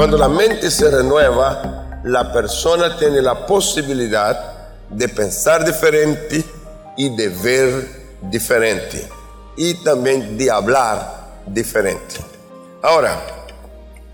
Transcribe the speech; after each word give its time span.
Cuando 0.00 0.16
la 0.16 0.30
mente 0.30 0.70
se 0.70 0.90
renueva, 0.90 2.00
la 2.04 2.32
persona 2.32 2.96
tiene 2.96 3.20
la 3.20 3.44
posibilidad 3.44 4.88
de 4.88 5.06
pensar 5.10 5.62
diferente 5.62 6.42
y 6.96 7.14
de 7.14 7.28
ver 7.28 8.18
diferente 8.22 9.06
y 9.58 9.74
también 9.84 10.38
de 10.38 10.50
hablar 10.50 11.42
diferente. 11.46 12.16
Ahora, 12.80 13.20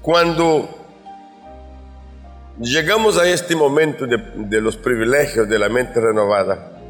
cuando 0.02 0.68
llegamos 2.58 3.16
a 3.16 3.28
este 3.28 3.54
momento 3.54 4.08
de, 4.08 4.60
los 4.60 4.76
privilegios 4.76 5.48
de 5.48 5.56
la 5.56 5.68
mente 5.68 6.00
renovada, 6.00 6.80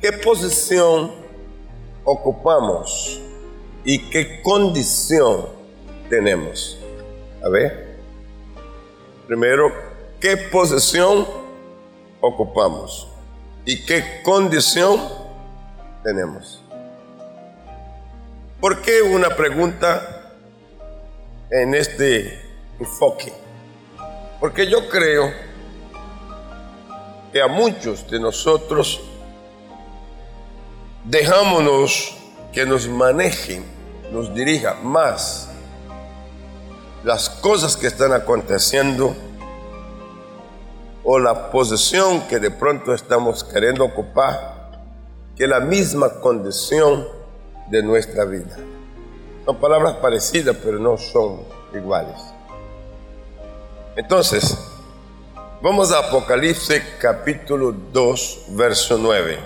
¿qué 0.00 0.12
posición 0.12 1.10
ocupamos 2.04 3.20
y 3.84 3.98
qué 4.10 4.40
condición 4.42 5.46
tenemos? 6.08 6.78
A 7.44 7.48
ver, 7.48 7.96
primero, 9.26 9.72
¿qué 10.20 10.36
posición 10.36 11.26
ocupamos 12.20 13.08
y 13.64 13.84
qué 13.84 14.22
condición 14.24 15.00
tenemos? 16.02 16.62
¿Por 18.60 18.80
qué 18.80 19.02
una 19.02 19.28
pregunta 19.30 20.32
en 21.50 21.74
este 21.74 22.40
enfoque? 22.80 23.32
Porque 24.40 24.66
yo 24.66 24.88
creo 24.88 25.30
que 27.32 27.42
a 27.42 27.48
muchos 27.48 28.10
de 28.10 28.18
nosotros 28.18 29.00
dejámonos 31.04 32.16
que 32.52 32.64
nos 32.64 32.88
manejen, 32.88 33.64
nos 34.10 34.34
dirija 34.34 34.74
más 34.82 35.45
las 37.04 37.30
cosas 37.30 37.76
que 37.76 37.86
están 37.86 38.12
aconteciendo 38.12 39.14
o 41.04 41.18
la 41.18 41.50
posición 41.50 42.26
que 42.26 42.40
de 42.40 42.50
pronto 42.50 42.92
estamos 42.92 43.44
queriendo 43.44 43.84
ocupar 43.84 44.56
que 45.36 45.46
la 45.46 45.60
misma 45.60 46.20
condición 46.20 47.06
de 47.68 47.82
nuestra 47.82 48.24
vida. 48.24 48.56
Son 49.44 49.56
palabras 49.56 49.94
parecidas, 49.96 50.56
pero 50.62 50.78
no 50.78 50.96
son 50.96 51.42
iguales. 51.72 52.16
Entonces, 53.94 54.58
vamos 55.62 55.92
a 55.92 56.00
Apocalipsis 56.00 56.82
capítulo 57.00 57.72
2, 57.92 58.46
verso 58.48 58.98
9. 58.98 59.38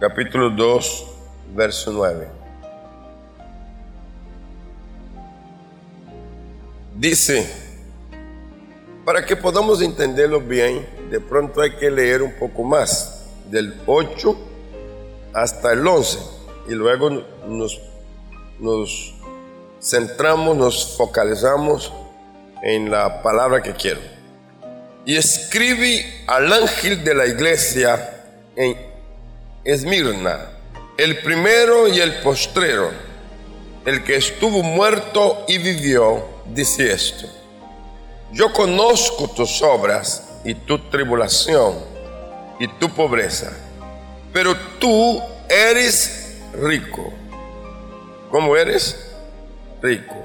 Capítulo 0.00 0.50
2, 0.50 1.06
verso 1.54 1.92
9. 1.92 2.41
Dice, 7.02 7.44
para 9.04 9.26
que 9.26 9.34
podamos 9.34 9.82
entenderlo 9.82 10.40
bien, 10.40 10.86
de 11.10 11.18
pronto 11.18 11.60
hay 11.60 11.72
que 11.72 11.90
leer 11.90 12.22
un 12.22 12.30
poco 12.34 12.62
más, 12.62 13.24
del 13.50 13.74
8 13.86 14.36
hasta 15.34 15.72
el 15.72 15.84
11, 15.84 16.18
y 16.68 16.74
luego 16.74 17.10
nos, 17.48 19.14
centramos, 19.82 20.56
nos 20.56 20.96
focalizamos 20.96 21.92
en 22.62 22.88
la 22.88 23.20
palabra 23.20 23.60
que 23.60 23.72
quiero. 23.72 24.00
Y 25.04 25.16
escribe 25.16 26.22
al 26.28 26.52
ángel 26.52 27.02
de 27.02 27.14
la 27.16 27.26
iglesia 27.26 28.26
en 28.54 28.76
Esmirna, 29.64 30.50
el 30.96 31.20
primero 31.22 31.88
y 31.88 31.98
el 31.98 32.20
postrero, 32.20 32.92
el 33.86 34.04
que 34.04 34.14
estuvo 34.14 34.62
muerto 34.62 35.44
y 35.48 35.58
vivió, 35.58 36.30
dice 36.46 36.92
esto. 36.92 37.26
Yo 38.32 38.52
conozco 38.52 39.28
tus 39.28 39.60
obras 39.62 40.24
y 40.44 40.54
tu 40.54 40.78
tribulación 40.88 41.74
y 42.58 42.66
tu 42.66 42.88
pobreza, 42.90 43.52
pero 44.32 44.56
tú 44.78 45.20
eres 45.48 46.38
rico. 46.54 47.12
¿Cómo 48.30 48.56
eres? 48.56 48.96
Rico. 49.82 50.16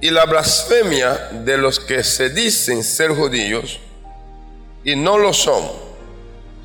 Y 0.00 0.10
la 0.10 0.24
blasfemia 0.24 1.30
de 1.44 1.56
los 1.56 1.78
que 1.78 2.02
se 2.02 2.30
dicen 2.30 2.82
ser 2.82 3.10
judíos 3.10 3.78
y 4.82 4.96
no 4.96 5.18
lo 5.18 5.32
son, 5.32 5.70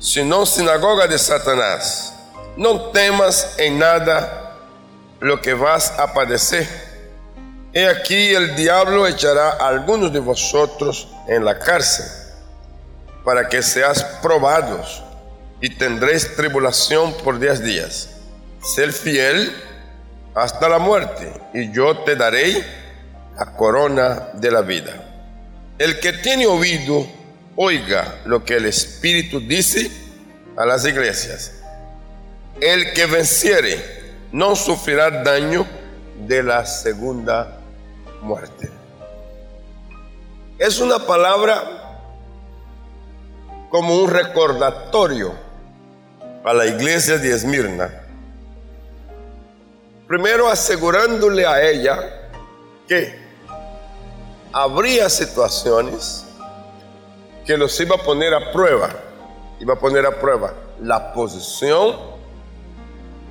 sino 0.00 0.46
sinagoga 0.46 1.06
de 1.06 1.18
Satanás. 1.18 2.14
No 2.56 2.90
temas 2.90 3.54
en 3.58 3.78
nada 3.78 4.56
lo 5.20 5.40
que 5.40 5.54
vas 5.54 5.90
a 5.98 6.12
padecer. 6.12 6.85
He 7.76 7.86
aquí 7.86 8.34
el 8.34 8.56
diablo 8.56 9.06
echará 9.06 9.50
a 9.50 9.68
algunos 9.68 10.10
de 10.10 10.18
vosotros 10.18 11.08
en 11.28 11.44
la 11.44 11.58
cárcel 11.58 12.06
para 13.22 13.50
que 13.50 13.62
seas 13.62 14.02
probados 14.22 15.02
y 15.60 15.68
tendréis 15.68 16.36
tribulación 16.36 17.12
por 17.22 17.38
diez 17.38 17.62
días. 17.62 18.16
Ser 18.62 18.94
fiel 18.94 19.54
hasta 20.34 20.70
la 20.70 20.78
muerte 20.78 21.30
y 21.52 21.70
yo 21.70 21.98
te 21.98 22.16
daré 22.16 22.64
la 23.38 23.44
corona 23.52 24.30
de 24.32 24.50
la 24.50 24.62
vida. 24.62 24.94
El 25.78 26.00
que 26.00 26.14
tiene 26.14 26.46
oído, 26.46 27.06
oiga 27.56 28.20
lo 28.24 28.42
que 28.42 28.56
el 28.56 28.64
Espíritu 28.64 29.38
dice 29.38 29.90
a 30.56 30.64
las 30.64 30.86
iglesias. 30.86 31.52
El 32.58 32.94
que 32.94 33.04
venciere 33.04 34.14
no 34.32 34.56
sufrirá 34.56 35.10
daño 35.22 35.66
de 36.26 36.42
la 36.42 36.64
segunda 36.64 37.56
muerte. 38.26 38.70
Es 40.58 40.80
una 40.80 40.98
palabra 40.98 41.62
como 43.70 43.96
un 43.96 44.10
recordatorio 44.10 45.32
a 46.44 46.52
la 46.52 46.66
iglesia 46.66 47.18
de 47.18 47.30
Esmirna. 47.30 48.02
Primero 50.06 50.48
asegurándole 50.48 51.46
a 51.46 51.62
ella 51.62 52.30
que 52.86 53.18
habría 54.52 55.08
situaciones 55.08 56.24
que 57.44 57.56
los 57.56 57.78
iba 57.80 57.96
a 57.96 57.98
poner 57.98 58.34
a 58.34 58.52
prueba. 58.52 58.90
Iba 59.60 59.74
a 59.74 59.78
poner 59.78 60.04
a 60.04 60.20
prueba 60.20 60.52
la 60.80 61.12
posición 61.12 61.96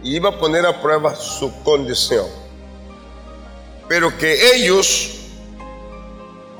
y 0.01 0.15
iba 0.15 0.29
a 0.29 0.37
poner 0.37 0.65
a 0.65 0.81
prueba 0.81 1.15
su 1.15 1.63
condición. 1.63 2.44
Pero 3.87 4.17
que 4.17 4.55
ellos 4.55 5.15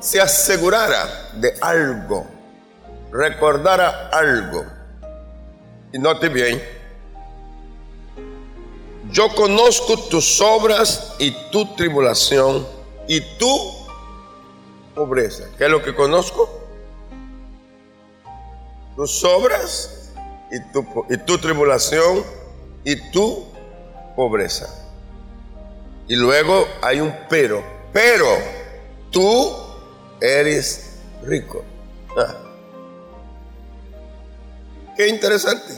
se 0.00 0.20
asegurara 0.20 1.30
de 1.34 1.54
algo, 1.60 2.26
recordara 3.10 4.08
algo. 4.12 4.64
Y 5.92 5.98
note 5.98 6.28
bien, 6.28 6.62
yo 9.10 9.28
conozco 9.34 9.98
tus 10.08 10.40
obras 10.40 11.14
y 11.18 11.30
tu 11.50 11.74
tribulación 11.74 12.66
y 13.08 13.20
tu 13.38 13.86
pobreza. 14.94 15.44
¿Qué 15.58 15.64
es 15.64 15.70
lo 15.70 15.82
que 15.82 15.94
conozco? 15.94 16.48
Tus 18.96 19.24
obras 19.24 20.12
y 20.50 20.72
tu, 20.72 20.84
y 21.10 21.16
tu 21.18 21.38
tribulación 21.38 22.24
y 22.84 23.10
tu 23.10 23.44
pobreza. 24.14 24.85
Y 26.08 26.16
luego 26.16 26.66
hay 26.82 27.00
un 27.00 27.14
pero. 27.28 27.64
Pero 27.92 28.26
tú 29.10 29.52
eres 30.20 30.98
rico. 31.22 31.64
Ah. 32.16 32.34
Qué 34.96 35.08
interesante. 35.08 35.74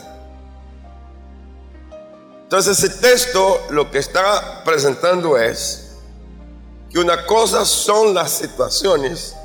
Entonces 2.43 2.83
ese 2.83 2.97
texto 2.99 3.67
lo 3.69 3.91
que 3.91 3.99
está 3.99 4.63
presentando 4.63 5.37
es 5.37 5.91
que 6.89 6.99
una 6.99 7.25
cosa 7.25 7.65
son 7.65 8.13
las 8.13 8.31
situaciones 8.31 9.35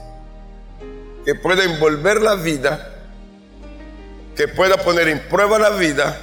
que 1.25 1.35
pueden 1.35 1.79
volver 1.81 2.23
la 2.23 2.35
vida, 2.35 2.95
que 4.37 4.49
pueda 4.49 4.79
poner 4.79 5.09
en 5.09 5.29
prueba 5.29 5.59
la 5.59 5.71
vida 5.71 6.19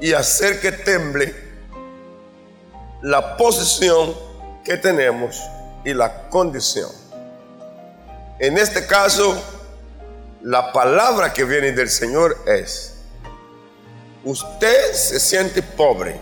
y 0.00 0.12
hacer 0.12 0.60
que 0.60 0.72
temble 0.72 1.49
la 3.02 3.36
posición 3.36 4.14
que 4.64 4.76
tenemos 4.76 5.40
y 5.84 5.94
la 5.94 6.28
condición. 6.28 6.90
En 8.38 8.58
este 8.58 8.86
caso, 8.86 9.40
la 10.42 10.72
palabra 10.72 11.32
que 11.32 11.44
viene 11.44 11.72
del 11.72 11.88
Señor 11.88 12.36
es, 12.46 12.96
usted 14.24 14.92
se 14.92 15.20
siente 15.20 15.62
pobre 15.62 16.18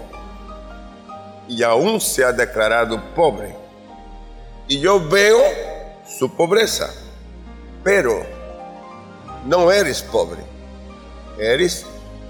y 1.48 1.62
aún 1.62 2.00
se 2.00 2.25
ha 2.25 2.32
declarado 2.32 3.02
pobre 3.14 3.54
y 4.69 4.81
yo 4.81 5.00
veo 5.08 5.40
su 6.06 6.31
pobreza, 6.36 6.92
pero 7.82 8.24
no 9.46 9.72
eres 9.72 10.02
pobre, 10.02 10.42
eres 11.38 11.86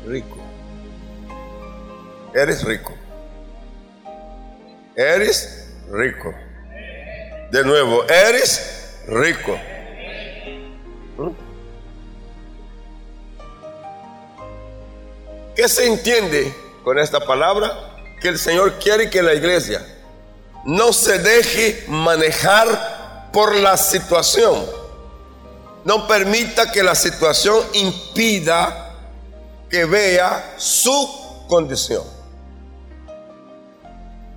rico. 0.06 0.36
Eres 2.34 2.62
rico. 2.62 2.97
Eres 4.98 5.64
rico. 5.92 6.34
De 7.52 7.62
nuevo, 7.62 8.02
eres 8.08 8.96
rico. 9.06 9.56
¿Qué 15.54 15.68
se 15.68 15.86
entiende 15.86 16.52
con 16.82 16.98
esta 16.98 17.20
palabra? 17.20 17.94
Que 18.20 18.26
el 18.26 18.40
Señor 18.40 18.80
quiere 18.80 19.08
que 19.08 19.22
la 19.22 19.34
iglesia 19.34 19.86
no 20.64 20.92
se 20.92 21.20
deje 21.20 21.84
manejar 21.86 23.30
por 23.32 23.54
la 23.54 23.76
situación. 23.76 24.66
No 25.84 26.08
permita 26.08 26.72
que 26.72 26.82
la 26.82 26.96
situación 26.96 27.64
impida 27.74 28.96
que 29.70 29.84
vea 29.84 30.54
su 30.56 31.46
condición 31.46 32.17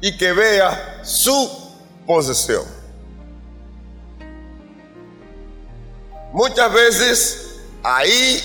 y 0.01 0.17
que 0.17 0.33
vea 0.33 0.99
su 1.03 1.71
posesión. 2.05 2.65
Muchas 6.33 6.73
veces 6.73 7.59
ahí 7.83 8.41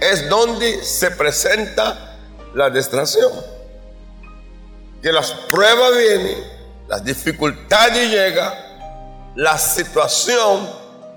es, 0.00 0.28
donde 0.28 0.82
se 0.84 1.10
presenta 1.10 2.16
la 2.54 2.70
distracción. 2.70 3.32
Que 5.02 5.12
las 5.12 5.30
pruebas 5.50 5.96
vienen, 5.96 6.44
las 6.88 7.04
dificultades 7.04 8.10
llegan, 8.10 8.52
la 9.34 9.58
situación, 9.58 10.68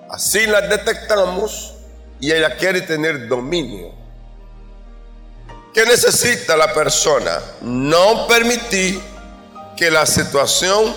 así 0.09 0.45
la 0.45 0.61
detectamos 0.61 1.75
y 2.19 2.31
ella 2.31 2.55
quiere 2.57 2.81
tener 2.81 3.27
dominio. 3.27 3.93
¿Qué 5.77 5.85
necesita 5.85 6.57
la 6.57 6.73
persona? 6.73 7.39
No 7.61 8.25
permitir 8.25 8.99
que 9.75 9.91
la 9.91 10.07
situación 10.07 10.91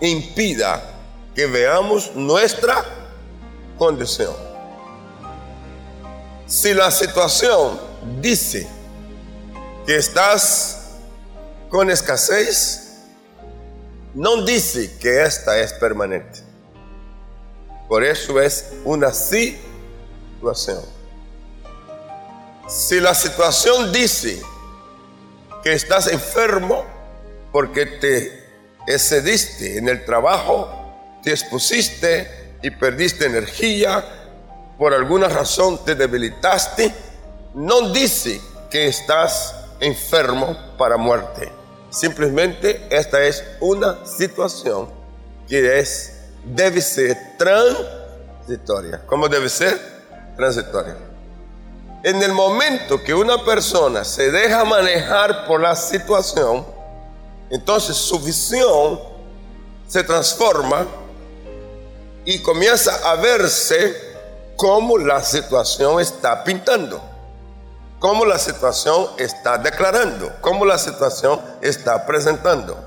impida 0.00 0.80
que 1.34 1.46
veamos 1.46 2.14
nuestra 2.14 2.84
condición. 3.76 4.32
Si 6.46 6.72
la 6.72 6.92
situación 6.92 7.80
dice 8.20 8.68
que 9.86 9.96
estás 9.96 10.92
con 11.68 11.90
escasez, 11.90 13.06
no 14.14 14.44
dice 14.44 14.98
que 15.00 15.24
esta 15.24 15.58
es 15.58 15.72
permanente. 15.72 16.44
Por 17.88 18.04
eso 18.04 18.40
es 18.40 18.66
una 18.84 19.12
situación. 19.12 20.95
Si 22.68 22.98
la 22.98 23.14
situación 23.14 23.92
dice 23.92 24.42
que 25.62 25.72
estás 25.72 26.08
enfermo 26.08 26.84
porque 27.52 27.86
te 27.86 28.44
excediste 28.88 29.78
en 29.78 29.88
el 29.88 30.04
trabajo, 30.04 31.20
te 31.22 31.30
expusiste 31.30 32.56
y 32.62 32.70
perdiste 32.70 33.26
energía, 33.26 34.04
por 34.76 34.92
alguna 34.92 35.28
razón 35.28 35.84
te 35.84 35.94
debilitaste, 35.94 36.92
no 37.54 37.90
dice 37.90 38.40
que 38.68 38.88
estás 38.88 39.54
enfermo 39.78 40.56
para 40.76 40.96
muerte. 40.96 41.52
Simplemente 41.90 42.84
esta 42.90 43.22
es 43.22 43.44
una 43.60 44.04
situación 44.04 44.90
que 45.48 45.78
es 45.78 46.14
debe 46.44 46.80
ser 46.80 47.16
transitoria. 47.38 49.02
¿Cómo 49.06 49.28
debe 49.28 49.48
ser? 49.48 49.80
Transitoria. 50.36 51.05
En 52.06 52.22
el 52.22 52.32
momento 52.32 53.02
que 53.02 53.12
una 53.12 53.44
persona 53.44 54.04
se 54.04 54.30
deja 54.30 54.64
manejar 54.64 55.44
por 55.44 55.60
la 55.60 55.74
situación, 55.74 56.64
entonces 57.50 57.96
su 57.96 58.20
visión 58.20 59.00
se 59.88 60.04
transforma 60.04 60.86
y 62.24 62.40
comienza 62.42 63.10
a 63.10 63.16
verse 63.16 64.00
como 64.54 64.98
la 64.98 65.20
situación 65.20 65.98
está 66.00 66.44
pintando, 66.44 67.02
como 67.98 68.24
la 68.24 68.38
situación 68.38 69.08
está 69.18 69.58
declarando, 69.58 70.30
como 70.40 70.64
la 70.64 70.78
situación 70.78 71.40
está 71.60 72.06
presentando. 72.06 72.78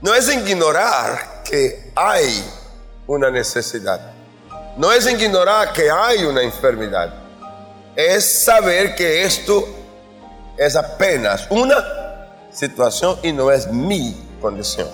No 0.00 0.12
es 0.12 0.34
ignorar 0.34 1.44
que 1.44 1.92
hay 1.94 2.44
una 3.06 3.30
necesidad. 3.30 4.00
No 4.76 4.90
es 4.90 5.06
ignorar 5.06 5.72
que 5.72 5.88
hay 5.88 6.24
una 6.24 6.42
enfermedad. 6.42 7.23
Es 7.96 8.44
saber 8.44 8.94
que 8.94 9.24
esto 9.24 9.66
es 10.56 10.76
apenas 10.76 11.46
una 11.50 11.76
situación 12.50 13.18
y 13.22 13.32
no 13.32 13.50
es 13.50 13.66
mi 13.68 14.16
condición. 14.40 14.88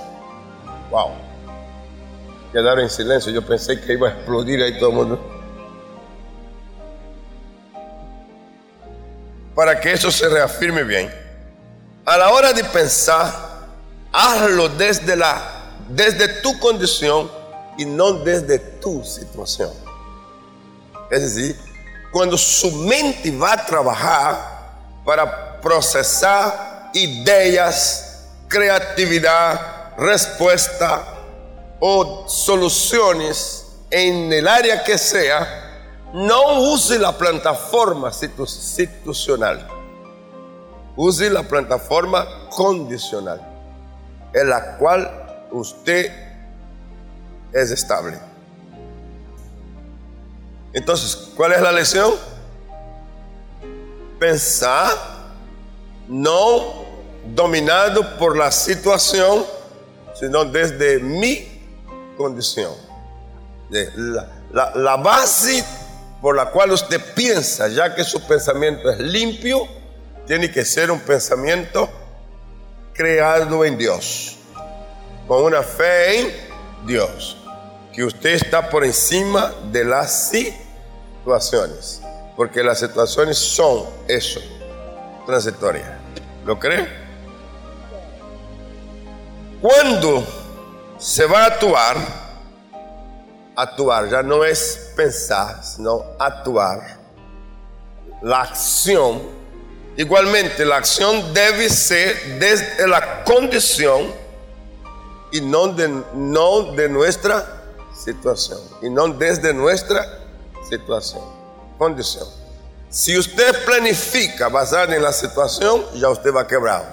Wow. 0.91 1.11
Quedaron 2.52 2.81
en 2.81 2.91
silencio. 2.91 3.32
Yo 3.32 3.47
pensé 3.47 3.81
que 3.81 3.93
iba 3.93 4.08
a 4.08 4.12
explodir 4.12 4.62
ahí 4.62 4.79
todo 4.79 4.91
el 4.91 4.97
mundo. 4.97 5.41
Para 9.55 9.81
que 9.81 9.93
eso 9.93 10.11
se 10.11 10.29
reafirme 10.29 10.82
bien. 10.82 11.11
A 12.05 12.17
la 12.17 12.31
hora 12.31 12.52
de 12.52 12.64
pensar 12.64 13.50
hazlo 14.12 14.69
desde, 14.70 15.17
la, 15.17 15.43
desde 15.88 16.41
tu 16.41 16.58
condición 16.58 17.31
y 17.79 17.85
no 17.85 18.12
desde 18.12 18.58
tu 18.58 19.05
situación. 19.05 19.70
Es 21.11 21.35
decir, 21.35 21.56
cuando 22.11 22.37
su 22.37 22.71
mente 22.73 23.37
va 23.37 23.53
a 23.53 23.67
trabajar 23.67 24.61
para 25.05 25.61
procesar 25.61 26.91
ideas, 26.95 28.27
creatividad, 28.49 29.97
respuesta 29.97 31.05
o 31.79 32.29
soluciones 32.29 33.67
en 33.91 34.33
el 34.33 34.49
área 34.49 34.83
que 34.83 34.99
sea, 34.99 35.69
no 36.12 36.73
use 36.73 36.99
la 36.99 37.17
plataforma 37.17 38.11
institucional, 38.21 39.67
use 40.97 41.31
la 41.31 41.43
plataforma 41.43 42.27
condicional 42.51 43.41
en 44.33 44.49
la 44.49 44.77
cual 44.77 45.49
usted 45.53 46.12
es 47.53 47.71
estable. 47.71 48.30
Entonces, 50.72 51.32
¿cuál 51.37 51.52
es 51.52 51.61
la 51.61 51.72
lección? 51.72 52.14
Pensar 54.19 54.96
no 56.08 56.84
dominado 57.34 58.19
por 58.19 58.37
la 58.37 58.50
situación, 58.52 59.44
sino 60.18 60.45
desde 60.45 60.99
mi 60.99 61.47
condición. 62.16 62.73
La, 64.50 64.73
la 64.75 64.97
base 64.97 65.64
por 66.21 66.37
la 66.37 66.50
cual 66.50 66.73
usted 66.73 67.00
piensa, 67.14 67.68
ya 67.68 67.95
que 67.95 68.04
su 68.04 68.21
pensamiento 68.26 68.90
es 68.90 68.99
limpio, 68.99 69.66
tiene 70.26 70.50
que 70.50 70.64
ser 70.64 70.90
un 70.90 71.00
pensamiento 71.00 71.88
creado 72.92 73.64
en 73.64 73.78
Dios, 73.78 74.37
con 75.26 75.45
una 75.45 75.62
fe 75.62 76.21
en 76.21 76.33
Dios, 76.87 77.37
que 77.92 78.04
usted 78.04 78.30
está 78.30 78.68
por 78.68 78.85
encima 78.85 79.52
de 79.70 79.85
las 79.85 80.30
situaciones, 80.30 82.00
porque 82.37 82.62
las 82.62 82.78
situaciones 82.78 83.38
son 83.38 83.85
eso, 84.09 84.40
transitorias. 85.26 85.90
¿Lo 86.44 86.59
cree? 86.59 86.88
Cuando 89.61 90.25
se 90.99 91.26
va 91.26 91.44
a 91.44 91.47
actuar, 91.47 91.97
actuar 93.56 94.09
ya 94.09 94.23
no 94.23 94.44
es 94.44 94.92
pensar, 94.97 95.62
sino 95.62 96.04
actuar, 96.18 96.99
la 98.23 98.42
acción 98.42 99.40
Igualmente, 100.00 100.64
la 100.64 100.76
acción 100.76 101.35
debe 101.35 101.68
ser 101.68 102.38
desde 102.38 102.88
la 102.88 103.23
condición 103.25 104.11
y 105.30 105.42
no 105.42 105.68
de, 105.68 105.88
no 106.14 106.73
de 106.73 106.88
nuestra 106.88 107.60
situación. 108.04 108.59
Y 108.83 108.90
no 108.90 109.09
desde 109.09 109.52
nuestra 109.52 110.07
situación. 110.69 111.23
Condición. 111.78 112.26
Si 112.88 113.16
usted 113.16 113.64
planifica 113.64 114.49
basado 114.49 114.92
en 114.92 115.02
la 115.02 115.12
situación, 115.12 115.85
ya 115.95 116.09
usted 116.09 116.35
va 116.35 116.47
quebrado. 116.47 116.85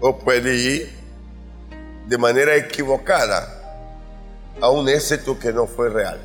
O 0.00 0.18
puede 0.18 0.56
ir 0.56 0.98
de 2.06 2.18
manera 2.18 2.56
equivocada 2.56 3.54
a 4.60 4.70
un 4.70 4.88
éxito 4.88 5.38
que 5.38 5.52
no 5.52 5.66
fue 5.66 5.88
real. 5.90 6.18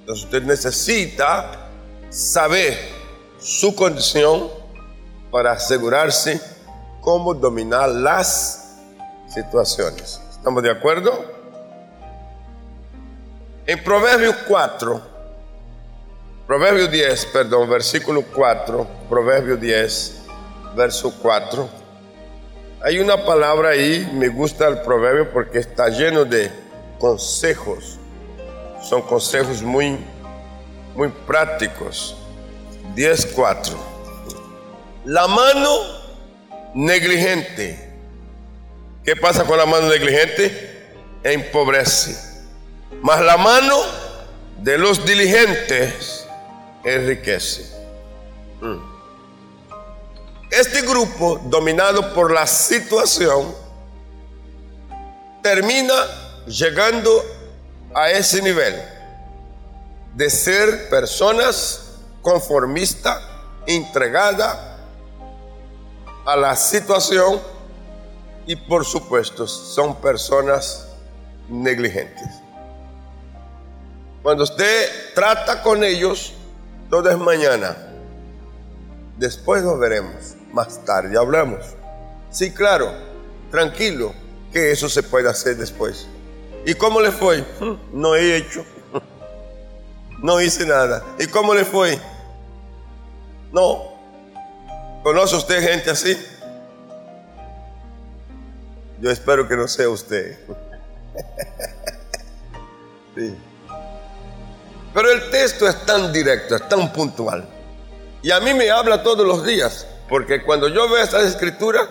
Entonces 0.00 0.24
usted 0.24 0.42
necesita 0.42 1.68
saber 2.10 2.78
su 3.38 3.74
condición 3.74 4.50
para 5.30 5.52
asegurarse 5.52 6.40
cómo 7.00 7.34
dominar 7.34 7.88
las 7.88 8.78
situaciones. 9.28 10.20
¿Estamos 10.42 10.64
de 10.64 10.72
acuerdo? 10.72 11.24
En 13.64 13.84
Proverbios 13.84 14.34
4, 14.48 15.00
Proverbio 16.48 16.88
10, 16.88 17.26
perdón, 17.26 17.70
versículo 17.70 18.24
4, 18.34 18.84
Proverbio 19.08 19.56
10, 19.56 20.22
verso 20.74 21.14
4. 21.22 21.68
Hay 22.82 22.98
una 22.98 23.24
palabra 23.24 23.68
ahí, 23.68 24.10
me 24.14 24.26
gusta 24.30 24.66
el 24.66 24.80
proverbio 24.80 25.30
porque 25.32 25.60
está 25.60 25.88
lleno 25.90 26.24
de 26.24 26.50
consejos. 26.98 28.00
Son 28.82 29.00
consejos 29.02 29.62
muy, 29.62 29.96
muy 30.96 31.08
prácticos. 31.24 32.16
10.4. 32.96 33.76
La 35.04 35.28
mano 35.28 35.70
negligente. 36.74 37.91
¿Qué 39.04 39.16
pasa 39.16 39.44
con 39.44 39.58
la 39.58 39.66
mano 39.66 39.88
negligente? 39.88 40.94
Empobrece. 41.24 42.16
Mas 43.00 43.20
la 43.20 43.36
mano 43.36 43.76
de 44.58 44.78
los 44.78 45.04
diligentes 45.04 46.24
enriquece. 46.84 47.68
Mm. 48.60 48.78
Este 50.50 50.82
grupo, 50.82 51.40
dominado 51.46 52.14
por 52.14 52.30
la 52.30 52.46
situación, 52.46 53.52
termina 55.42 55.94
llegando 56.46 57.24
a 57.94 58.10
ese 58.10 58.40
nivel 58.40 58.80
de 60.14 60.30
ser 60.30 60.88
personas 60.88 61.96
conformistas, 62.20 63.20
entregadas 63.66 64.58
a 66.24 66.36
la 66.36 66.54
situación 66.54 67.40
y 68.46 68.56
por 68.56 68.84
supuesto 68.84 69.46
son 69.46 70.00
personas 70.00 70.88
negligentes. 71.48 72.28
Cuando 74.22 74.44
usted 74.44 75.14
trata 75.14 75.62
con 75.62 75.82
ellos, 75.82 76.32
todo 76.88 77.10
es 77.10 77.18
mañana. 77.18 77.76
Después 79.18 79.62
lo 79.62 79.78
veremos 79.78 80.36
más 80.52 80.84
tarde 80.84 81.18
hablamos. 81.18 81.60
Sí, 82.30 82.52
claro, 82.52 82.92
tranquilo, 83.50 84.12
que 84.52 84.70
eso 84.70 84.88
se 84.88 85.02
puede 85.02 85.28
hacer 85.28 85.56
después. 85.56 86.06
¿Y 86.64 86.74
cómo 86.74 87.00
le 87.00 87.10
fue? 87.10 87.44
No 87.92 88.14
he 88.14 88.36
hecho. 88.36 88.64
No 90.18 90.40
hice 90.40 90.64
nada. 90.64 91.02
¿Y 91.18 91.26
cómo 91.26 91.52
le 91.52 91.64
fue? 91.64 91.98
No. 93.50 93.92
¿Conoce 95.02 95.34
usted 95.34 95.68
gente 95.68 95.90
así? 95.90 96.16
Yo 99.02 99.10
espero 99.10 99.48
que 99.48 99.56
no 99.56 99.66
sea 99.66 99.88
usted. 99.88 100.38
Pero 104.94 105.10
el 105.10 105.28
texto 105.28 105.66
es 105.66 105.84
tan 105.84 106.12
directo, 106.12 106.54
es 106.54 106.68
tan 106.68 106.92
puntual. 106.92 107.48
Y 108.22 108.30
a 108.30 108.38
mí 108.38 108.54
me 108.54 108.70
habla 108.70 109.02
todos 109.02 109.26
los 109.26 109.44
días. 109.44 109.88
Porque 110.08 110.44
cuando 110.44 110.68
yo 110.68 110.88
veo 110.88 111.02
esta 111.02 111.20
escritura, 111.22 111.88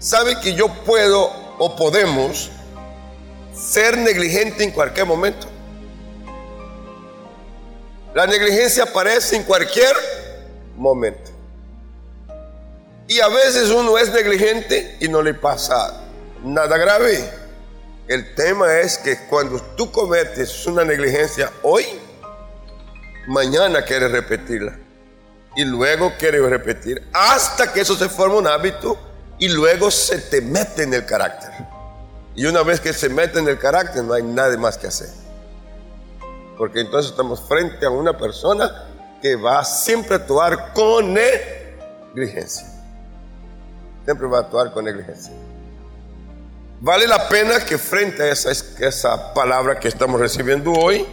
sabe 0.00 0.40
que 0.40 0.54
yo 0.54 0.66
puedo 0.84 1.30
o 1.56 1.76
podemos 1.76 2.50
ser 3.54 3.96
negligente 3.96 4.64
en 4.64 4.72
cualquier 4.72 5.06
momento. 5.06 5.46
La 8.12 8.26
negligencia 8.26 8.82
aparece 8.82 9.36
en 9.36 9.44
cualquier 9.44 9.94
momento. 10.76 11.30
Y 13.06 13.20
a 13.20 13.28
veces 13.28 13.70
uno 13.70 13.96
es 13.96 14.12
negligente 14.12 14.96
y 14.98 15.06
no 15.06 15.22
le 15.22 15.34
pasa 15.34 16.06
nada 16.44 16.76
grave. 16.76 17.28
El 18.06 18.34
tema 18.34 18.78
es 18.78 18.98
que 18.98 19.26
cuando 19.26 19.60
tú 19.76 19.92
cometes 19.92 20.66
una 20.66 20.84
negligencia 20.84 21.52
hoy, 21.62 21.84
mañana 23.26 23.82
quieres 23.82 24.10
repetirla 24.10 24.78
y 25.54 25.64
luego 25.64 26.12
quiere 26.18 26.40
repetir 26.48 27.06
hasta 27.12 27.72
que 27.72 27.80
eso 27.80 27.94
se 27.96 28.08
forma 28.08 28.36
un 28.36 28.46
hábito 28.46 28.98
y 29.38 29.48
luego 29.48 29.90
se 29.90 30.18
te 30.18 30.40
mete 30.40 30.84
en 30.84 30.94
el 30.94 31.04
carácter. 31.04 31.50
Y 32.34 32.46
una 32.46 32.62
vez 32.62 32.80
que 32.80 32.92
se 32.92 33.08
mete 33.08 33.40
en 33.40 33.48
el 33.48 33.58
carácter 33.58 34.04
no 34.04 34.14
hay 34.14 34.22
nada 34.22 34.56
más 34.56 34.78
que 34.78 34.86
hacer. 34.86 35.08
Porque 36.56 36.80
entonces 36.80 37.10
estamos 37.10 37.40
frente 37.46 37.84
a 37.84 37.90
una 37.90 38.16
persona 38.16 38.86
que 39.20 39.36
va 39.36 39.64
siempre 39.64 40.14
a 40.14 40.18
actuar 40.18 40.72
con 40.72 41.12
negligencia. 41.12 42.66
Siempre 44.04 44.26
va 44.26 44.38
a 44.38 44.40
actuar 44.42 44.72
con 44.72 44.84
negligencia. 44.84 45.32
Vale 46.80 47.08
la 47.08 47.28
pena 47.28 47.64
que 47.64 47.76
frente 47.76 48.22
a 48.22 48.30
esa, 48.30 48.52
esa 48.78 49.34
palabra 49.34 49.80
que 49.80 49.88
estamos 49.88 50.20
recibiendo 50.20 50.72
hoy, 50.72 51.04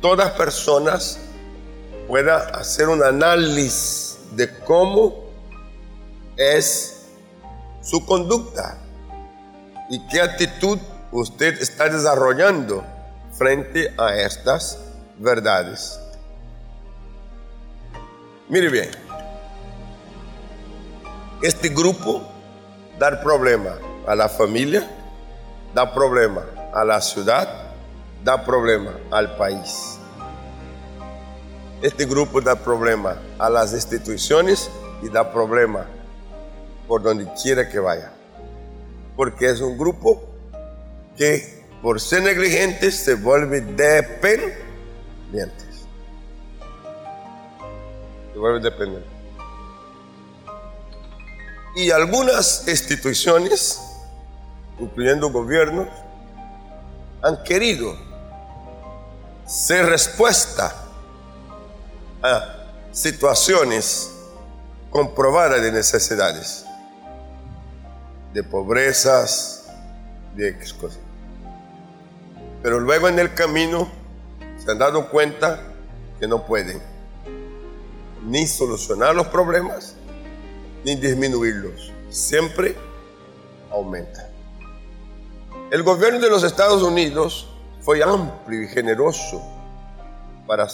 todas 0.00 0.30
personas 0.30 1.18
pueda 2.08 2.38
hacer 2.58 2.88
un 2.88 3.04
análisis 3.04 4.16
de 4.32 4.48
cómo 4.60 5.30
es 6.34 7.02
su 7.82 8.06
conducta 8.06 8.78
y 9.90 10.00
qué 10.08 10.22
actitud 10.22 10.78
usted 11.12 11.60
está 11.60 11.90
desarrollando 11.90 12.82
frente 13.36 13.92
a 13.98 14.16
estas 14.16 14.78
verdades. 15.18 16.00
Mire 18.48 18.70
bien, 18.70 18.90
este 21.42 21.68
grupo 21.68 22.22
da 22.98 23.20
problema 23.20 23.89
a 24.10 24.16
la 24.16 24.28
familia, 24.28 24.90
da 25.72 25.94
problema 25.94 26.44
a 26.74 26.84
la 26.84 27.00
ciudad, 27.00 27.48
da 28.24 28.44
problema 28.44 28.92
al 29.12 29.36
país. 29.36 29.98
Este 31.80 32.06
grupo 32.06 32.40
da 32.40 32.56
problema 32.56 33.16
a 33.38 33.48
las 33.48 33.72
instituciones 33.72 34.68
y 35.00 35.08
da 35.08 35.30
problema 35.32 35.86
por 36.88 37.02
donde 37.02 37.32
quiera 37.40 37.68
que 37.68 37.78
vaya. 37.78 38.10
Porque 39.14 39.46
es 39.46 39.60
un 39.60 39.78
grupo 39.78 40.20
que 41.16 41.62
por 41.80 42.00
ser 42.00 42.24
negligentes 42.24 42.96
se 42.96 43.14
vuelve 43.14 43.60
dependientes. 43.60 44.56
Se 48.32 48.38
vuelve 48.40 48.58
dependiente. 48.58 49.08
Y 51.76 51.92
algunas 51.92 52.66
instituciones, 52.66 53.80
incluyendo 54.80 55.30
gobiernos, 55.30 55.88
han 57.22 57.42
querido 57.44 57.94
ser 59.46 59.86
respuesta 59.86 60.74
a 62.22 62.56
situaciones 62.92 64.12
comprobadas 64.90 65.62
de 65.62 65.72
necesidades, 65.72 66.64
de 68.32 68.42
pobrezas, 68.42 69.66
de 70.34 70.48
X 70.48 70.72
cosas. 70.72 71.00
Pero 72.62 72.80
luego 72.80 73.08
en 73.08 73.18
el 73.18 73.34
camino 73.34 73.88
se 74.62 74.70
han 74.70 74.78
dado 74.78 75.10
cuenta 75.10 75.60
que 76.18 76.28
no 76.28 76.44
pueden 76.44 76.80
ni 78.26 78.46
solucionar 78.46 79.14
los 79.14 79.28
problemas 79.28 79.94
ni 80.84 80.94
disminuirlos. 80.94 81.92
Siempre 82.10 82.76
aumenta. 83.70 84.29
El 85.70 85.84
gobierno 85.84 86.18
de 86.18 86.28
los 86.28 86.42
Estados 86.42 86.82
Unidos 86.82 87.46
fue 87.80 88.02
amplio 88.02 88.60
y 88.64 88.66
generoso 88.66 89.40
para 90.44 90.66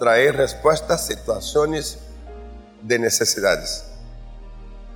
traer 0.00 0.36
respuestas 0.36 1.02
a 1.02 1.06
situaciones 1.06 2.00
de 2.82 2.98
necesidades. 2.98 3.84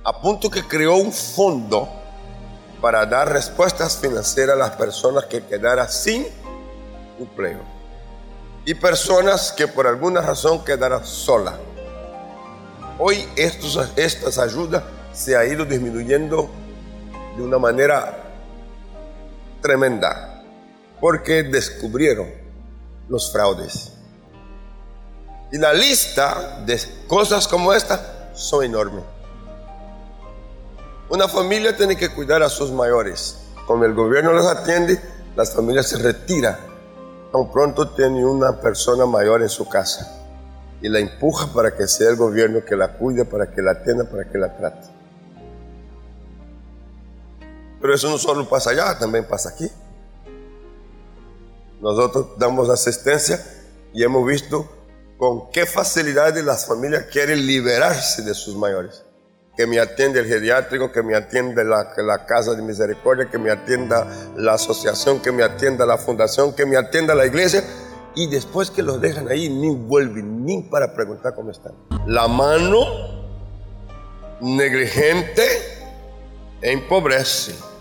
A 0.03 0.19
punto 0.19 0.49
que 0.49 0.67
creó 0.67 0.97
un 0.97 1.13
fondo 1.13 1.87
para 2.81 3.05
dar 3.05 3.31
respuestas 3.31 3.97
financieras 3.97 4.57
a 4.57 4.59
las 4.59 4.71
personas 4.71 5.23
que 5.27 5.41
quedaran 5.41 5.89
sin 5.89 6.27
empleo 7.17 7.61
y 8.65 8.73
personas 8.73 9.53
que 9.53 9.69
por 9.69 9.87
alguna 9.87 10.19
razón 10.19 10.65
quedaran 10.65 11.05
solas. 11.05 11.55
Hoy 12.99 13.25
estas 13.37 14.37
ayudas 14.37 14.83
se 15.13 15.37
ha 15.37 15.45
ido 15.45 15.63
disminuyendo 15.63 16.49
de 17.37 17.41
una 17.41 17.57
manera 17.57 18.22
tremenda 19.63 20.43
porque 21.01 21.41
descubrieron 21.41 22.27
los 23.09 23.31
fraudes. 23.31 23.93
Y 25.51 25.57
la 25.57 25.73
lista 25.73 26.61
de 26.65 26.79
cosas 27.07 27.47
como 27.47 27.73
esta 27.73 28.29
son 28.35 28.63
enormes. 28.63 29.03
Una 31.09 31.27
familia 31.27 31.75
tiene 31.75 31.95
que 31.95 32.09
cuidar 32.09 32.43
a 32.43 32.49
sus 32.49 32.71
mayores. 32.71 33.39
Cuando 33.65 33.85
el 33.85 33.93
gobierno 33.93 34.33
los 34.33 34.45
atiende, 34.45 35.01
las 35.35 35.53
familias 35.53 35.87
se 35.87 35.97
retiran. 35.97 36.57
Tan 37.31 37.51
pronto 37.51 37.89
tiene 37.89 38.23
una 38.25 38.59
persona 38.61 39.05
mayor 39.05 39.41
en 39.41 39.49
su 39.49 39.67
casa 39.67 40.23
y 40.81 40.89
la 40.89 40.99
empuja 40.99 41.47
para 41.47 41.75
que 41.75 41.87
sea 41.87 42.09
el 42.09 42.17
gobierno 42.17 42.63
que 42.63 42.75
la 42.75 42.93
cuide, 42.97 43.25
para 43.25 43.49
que 43.49 43.61
la 43.61 43.71
atienda, 43.71 44.03
para 44.03 44.29
que 44.29 44.37
la 44.37 44.55
trate. 44.55 44.92
Pero 47.83 47.95
eso 47.95 48.09
no 48.09 48.17
solo 48.17 48.47
pasa 48.47 48.69
allá, 48.69 48.97
también 48.97 49.27
pasa 49.27 49.49
aquí. 49.49 49.69
Nosotros 51.81 52.27
damos 52.37 52.69
asistencia 52.69 53.45
y 53.93 54.03
hemos 54.03 54.25
visto 54.25 54.71
con 55.17 55.51
qué 55.51 55.65
facilidad 55.65 56.33
las 56.45 56.65
familias 56.65 57.07
quieren 57.11 57.45
liberarse 57.45 58.21
de 58.21 58.33
sus 58.33 58.55
mayores. 58.55 59.03
que 59.57 59.67
me 59.67 59.81
atiende 59.81 60.21
el 60.21 60.27
geriátrico, 60.27 60.93
que 60.93 61.03
me 61.03 61.13
atiende 61.13 61.65
la, 61.65 61.93
la, 61.97 62.25
Casa 62.25 62.55
de 62.55 62.61
Misericordia, 62.61 63.29
que 63.29 63.37
me 63.37 63.51
atienda 63.51 64.07
la 64.37 64.53
asociación, 64.53 65.19
que 65.19 65.33
me 65.33 65.43
atienda 65.43 65.85
la 65.85 65.97
fundación, 65.97 66.55
que 66.55 66.65
me 66.65 66.77
atienda 66.77 67.13
la 67.13 67.25
iglesia. 67.25 67.65
Y 68.15 68.27
después 68.27 68.71
que 68.71 68.81
los 68.81 69.01
dejan 69.01 69.27
ahí, 69.27 69.49
ni 69.49 69.75
vuelven, 69.75 70.45
ni 70.45 70.63
para 70.63 70.93
preguntar 70.93 71.35
cómo 71.35 71.51
están. 71.51 71.73
La 72.07 72.29
mano 72.29 72.79
negligente 74.39 75.43
empobrece. 76.61 77.72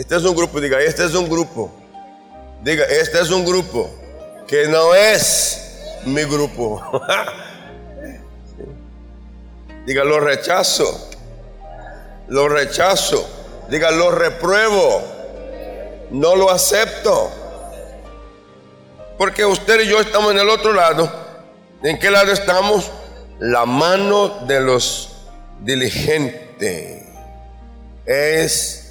Este 0.00 0.16
es 0.16 0.24
un 0.24 0.34
grupo, 0.34 0.58
diga, 0.62 0.80
este 0.80 1.04
es 1.04 1.14
un 1.14 1.28
grupo. 1.28 1.70
Diga, 2.62 2.86
este 2.86 3.20
es 3.20 3.28
un 3.28 3.44
grupo 3.44 3.90
que 4.48 4.66
no 4.66 4.94
es 4.94 6.00
mi 6.06 6.22
grupo. 6.22 6.80
Diga, 9.84 10.02
lo 10.04 10.18
rechazo. 10.18 11.10
Lo 12.28 12.48
rechazo. 12.48 13.28
Diga, 13.68 13.90
lo 13.90 14.10
repruebo. 14.10 15.02
No 16.12 16.34
lo 16.34 16.50
acepto. 16.50 17.30
Porque 19.18 19.44
usted 19.44 19.80
y 19.80 19.88
yo 19.88 20.00
estamos 20.00 20.30
en 20.30 20.38
el 20.38 20.48
otro 20.48 20.72
lado. 20.72 21.12
¿En 21.82 21.98
qué 21.98 22.10
lado 22.10 22.32
estamos? 22.32 22.90
La 23.38 23.66
mano 23.66 24.46
de 24.46 24.60
los 24.60 25.26
diligentes 25.62 27.02
es 28.06 28.89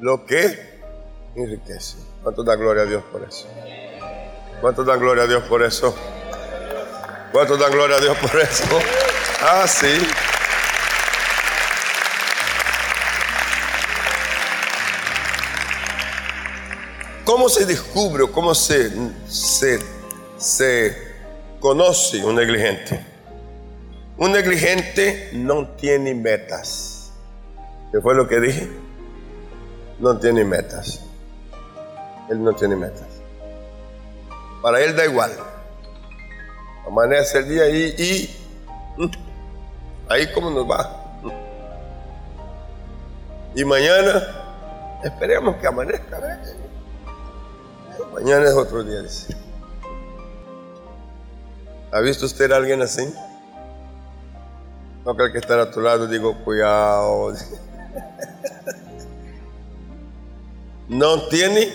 lo 0.00 0.24
que 0.24 0.80
enriquece. 1.34 1.96
¿Cuánto 2.22 2.42
da 2.42 2.56
gloria 2.56 2.82
a 2.82 2.86
Dios 2.86 3.04
por 3.10 3.22
eso? 3.22 3.48
¿Cuánto 4.60 4.84
da 4.84 4.96
gloria 4.96 5.24
a 5.24 5.26
Dios 5.26 5.42
por 5.44 5.62
eso? 5.62 5.94
¿Cuánto 7.32 7.56
da 7.56 7.68
gloria 7.68 7.96
a 7.96 8.00
Dios 8.00 8.16
por 8.18 8.40
eso? 8.40 8.78
Ah, 9.40 9.66
sí. 9.66 10.06
¿Cómo 17.24 17.48
se 17.48 17.66
descubre, 17.66 18.24
cómo 18.30 18.54
se, 18.54 18.90
se, 19.26 19.78
se 20.36 20.96
conoce 21.58 22.24
un 22.24 22.36
negligente? 22.36 23.04
Un 24.16 24.32
negligente 24.32 25.30
no 25.32 25.68
tiene 25.70 26.14
metas. 26.14 27.12
¿Qué 27.90 28.00
fue 28.00 28.14
lo 28.14 28.28
que 28.28 28.40
dije? 28.40 28.83
No 30.04 30.18
tiene 30.18 30.44
metas. 30.44 31.00
Él 32.28 32.44
no 32.44 32.52
tiene 32.52 32.76
metas. 32.76 33.08
Para 34.60 34.78
él 34.82 34.94
da 34.94 35.06
igual. 35.06 35.32
Amanece 36.86 37.38
el 37.38 37.48
día 37.48 37.70
y, 37.70 38.36
mm, 38.98 39.06
ahí 40.10 40.30
como 40.34 40.50
nos 40.50 40.70
va. 40.70 40.94
Y 43.54 43.64
mañana 43.64 45.00
esperemos 45.02 45.56
que 45.56 45.68
amanezca. 45.68 46.20
Mañana 48.12 48.44
es 48.44 48.54
otro 48.54 48.84
día. 48.84 49.00
¿Ha 51.92 52.00
visto 52.00 52.26
usted 52.26 52.52
a 52.52 52.56
alguien 52.56 52.82
así? 52.82 53.10
No 55.06 55.16
creo 55.16 55.32
que 55.32 55.38
estar 55.38 55.58
a 55.58 55.70
tu 55.70 55.80
lado 55.80 56.06
digo, 56.06 56.36
cuidado. 56.44 57.32
No 60.88 61.28
tiene 61.28 61.72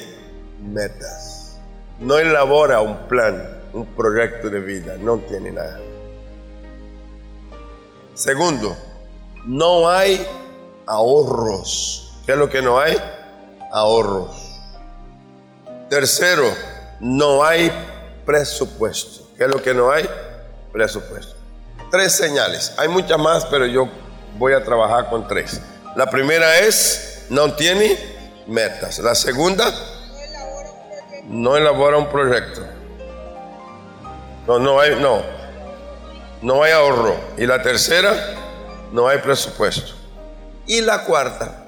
metas. 0.61 1.57
No 1.99 2.17
elabora 2.17 2.81
un 2.81 3.07
plan, 3.07 3.61
un 3.73 3.85
proyecto 3.87 4.49
de 4.49 4.59
vida. 4.59 4.97
No 4.99 5.17
tiene 5.17 5.51
nada. 5.51 5.79
Segundo, 8.13 8.75
no 9.45 9.89
hay 9.89 10.25
ahorros. 10.85 12.13
¿Qué 12.25 12.33
es 12.33 12.37
lo 12.37 12.49
que 12.49 12.61
no 12.61 12.79
hay? 12.79 12.95
Ahorros. 13.71 14.59
Tercero, 15.89 16.43
no 16.99 17.43
hay 17.43 17.71
presupuesto. 18.25 19.29
¿Qué 19.37 19.45
es 19.45 19.49
lo 19.49 19.61
que 19.61 19.73
no 19.73 19.91
hay? 19.91 20.07
Presupuesto. 20.71 21.35
Tres 21.89 22.13
señales. 22.13 22.73
Hay 22.77 22.87
muchas 22.87 23.17
más, 23.17 23.45
pero 23.45 23.65
yo 23.65 23.89
voy 24.37 24.53
a 24.53 24.63
trabajar 24.63 25.09
con 25.09 25.27
tres. 25.27 25.61
La 25.95 26.07
primera 26.07 26.59
es, 26.59 27.25
no 27.29 27.53
tiene 27.53 28.18
metas. 28.49 28.99
La 28.99 29.15
segunda, 29.15 29.65
no 31.25 31.55
elabora 31.55 31.97
un 31.97 32.09
proyecto. 32.09 32.61
No, 34.47 34.59
no 34.59 34.79
hay, 34.79 34.99
no. 34.99 35.21
No 36.41 36.63
hay 36.63 36.71
ahorro. 36.71 37.15
Y 37.37 37.45
la 37.45 37.61
tercera, 37.61 38.13
no 38.91 39.07
hay 39.07 39.19
presupuesto. 39.19 39.93
Y 40.65 40.81
la 40.81 41.05
cuarta, 41.05 41.65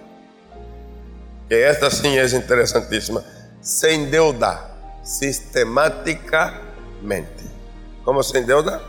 que 1.47 1.69
esta 1.69 1.89
sí 1.89 2.17
es 2.17 2.33
interesantísima 2.33 3.21
se 3.61 3.93
endeuda 3.93 4.69
sistemáticamente. 5.03 7.43
¿Cómo 8.03 8.23
se 8.23 8.39
endeuda? 8.39 8.81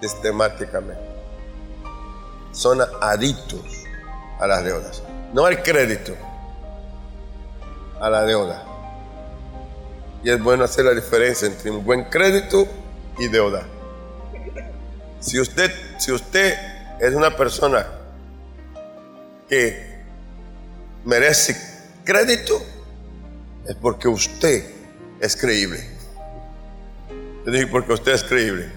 Sistemáticamente. 0.00 1.10
Son 2.52 2.80
adictos 3.00 3.60
a 4.38 4.46
las 4.46 4.64
deudas. 4.64 5.02
No 5.32 5.44
al 5.44 5.62
crédito, 5.62 6.16
a 8.00 8.10
la 8.10 8.24
deuda. 8.24 8.64
Y 10.22 10.30
es 10.30 10.42
bueno 10.42 10.64
hacer 10.64 10.84
la 10.84 10.94
diferencia 10.94 11.46
entre 11.46 11.70
un 11.70 11.84
buen 11.84 12.04
crédito 12.04 12.66
y 13.18 13.28
deuda. 13.28 13.66
Si 15.20 15.38
usted, 15.38 15.70
si 15.98 16.12
usted 16.12 16.54
es 16.98 17.14
una 17.14 17.36
persona 17.36 17.86
que 19.48 20.00
merece 21.04 21.56
crédito, 22.04 22.62
es 23.66 23.74
porque 23.76 24.08
usted 24.08 24.64
es 25.20 25.36
creíble. 25.36 25.86
Yo 27.44 27.52
dije, 27.52 27.66
porque 27.66 27.92
usted 27.92 28.12
es 28.12 28.22
creíble. 28.24 28.70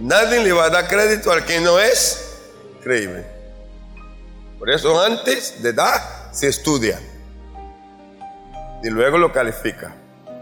Nadie 0.00 0.42
le 0.42 0.52
va 0.52 0.64
a 0.64 0.70
dar 0.70 0.88
crédito 0.88 1.30
al 1.30 1.44
que 1.44 1.60
no 1.60 1.78
es 1.78 2.38
creíble. 2.82 3.24
Por 4.58 4.70
eso 4.70 5.00
antes 5.00 5.62
de 5.62 5.72
dar, 5.72 6.30
se 6.32 6.48
estudia. 6.48 6.98
Y 8.82 8.90
luego 8.90 9.18
lo 9.18 9.32
califica. 9.32 9.94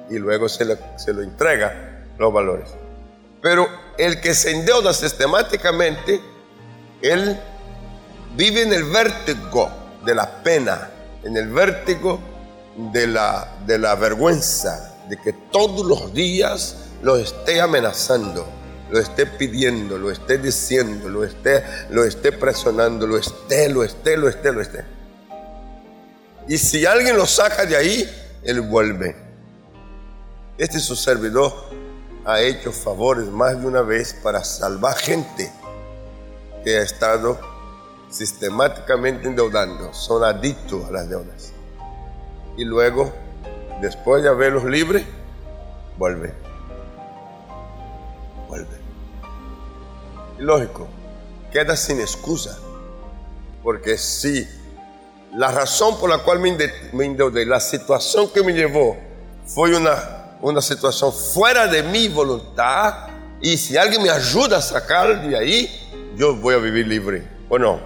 Y 0.08 0.18
luego 0.18 0.48
se 0.48 0.64
lo, 0.64 0.76
se 0.96 1.12
lo 1.12 1.22
entrega 1.22 2.04
los 2.18 2.32
valores. 2.32 2.70
Pero 3.40 3.68
el 3.96 4.20
que 4.20 4.34
se 4.34 4.50
endeuda 4.50 4.92
sistemáticamente, 4.92 6.20
él 7.02 7.38
vive 8.36 8.62
en 8.62 8.72
el 8.72 8.84
vértigo 8.84 9.70
de 10.04 10.14
la 10.14 10.42
pena, 10.42 10.90
en 11.22 11.36
el 11.36 11.48
vértigo 11.48 12.20
de 12.92 13.06
la, 13.06 13.56
de 13.66 13.78
la 13.78 13.94
vergüenza 13.94 14.94
de 15.08 15.16
que 15.16 15.32
todos 15.32 15.84
los 15.84 16.14
días 16.14 16.76
lo 17.02 17.16
esté 17.16 17.60
amenazando, 17.60 18.46
lo 18.90 18.98
esté 18.98 19.26
pidiendo, 19.26 19.98
lo 19.98 20.10
esté 20.10 20.38
diciendo, 20.38 21.08
lo 21.08 21.24
esté, 21.24 21.64
lo 21.90 22.04
esté 22.04 22.32
presionando, 22.32 23.06
lo 23.06 23.18
esté, 23.18 23.68
lo 23.68 23.82
esté, 23.82 24.16
lo 24.16 24.28
esté, 24.28 24.52
lo 24.52 24.60
esté. 24.60 24.84
Y 26.48 26.58
si 26.58 26.86
alguien 26.86 27.16
lo 27.16 27.26
saca 27.26 27.66
de 27.66 27.76
ahí, 27.76 28.08
él 28.42 28.60
vuelve. 28.60 29.16
Este 30.58 30.78
su 30.78 30.96
servidor 30.96 31.52
ha 32.24 32.40
hecho 32.40 32.72
favores 32.72 33.26
más 33.28 33.60
de 33.60 33.66
una 33.66 33.82
vez 33.82 34.14
para 34.22 34.44
salvar 34.44 34.96
gente 34.96 35.50
que 36.64 36.76
ha 36.78 36.82
estado 36.82 37.38
sistemáticamente 38.10 39.28
endeudando. 39.28 39.92
Son 39.94 40.22
adictos 40.24 40.84
a 40.86 40.90
las 40.90 41.08
deudas 41.08 41.52
y 42.56 42.64
luego, 42.64 43.12
después 43.80 44.22
de 44.22 44.28
haberlos 44.28 44.64
libres, 44.64 45.04
vuelve. 45.96 46.34
Vuelve. 48.48 48.76
Y 50.38 50.42
lógico, 50.42 50.86
queda 51.50 51.76
sin 51.76 52.00
excusa. 52.00 52.58
Porque 53.62 53.96
si 53.96 54.46
la 55.34 55.50
razón 55.50 55.98
por 55.98 56.10
la 56.10 56.18
cual 56.18 56.40
me 56.40 57.04
endeudé, 57.04 57.46
la 57.46 57.60
situación 57.60 58.30
que 58.30 58.42
me 58.42 58.52
llevó, 58.52 58.96
fue 59.46 59.76
una, 59.76 60.36
una 60.40 60.60
situación 60.60 61.12
fuera 61.12 61.66
de 61.66 61.82
mi 61.82 62.08
voluntad, 62.08 63.08
y 63.40 63.56
si 63.56 63.76
alguien 63.76 64.02
me 64.02 64.10
ayuda 64.10 64.58
a 64.58 64.62
sacar 64.62 65.28
de 65.28 65.36
ahí, 65.36 66.14
yo 66.16 66.34
voy 66.36 66.54
a 66.54 66.58
vivir 66.58 66.86
libre. 66.86 67.26
¿O 67.48 67.58
no? 67.58 67.80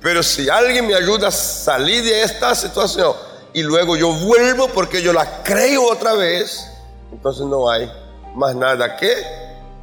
Pero 0.00 0.22
si 0.22 0.48
alguien 0.48 0.86
me 0.86 0.94
ayuda 0.94 1.28
a 1.28 1.32
salir 1.32 2.04
de 2.04 2.22
esta 2.22 2.54
situación, 2.54 3.14
y 3.52 3.62
luego 3.62 3.96
yo 3.96 4.12
vuelvo 4.12 4.68
porque 4.68 5.02
yo 5.02 5.12
la 5.12 5.42
creo 5.42 5.90
otra 5.90 6.14
vez, 6.14 6.68
entonces 7.10 7.44
no 7.46 7.70
hay 7.70 7.90
más 8.34 8.54
nada 8.54 8.96
que 8.96 9.12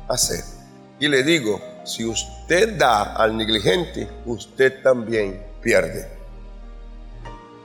hacer. 0.07 0.43
Y 0.99 1.07
le 1.07 1.23
digo, 1.23 1.59
si 1.83 2.05
usted 2.05 2.77
da 2.77 3.15
al 3.15 3.35
negligente, 3.35 4.07
usted 4.25 4.81
también 4.81 5.45
pierde. 5.61 6.07